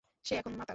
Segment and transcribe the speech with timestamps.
[0.25, 0.69] সে এখন মাতাল।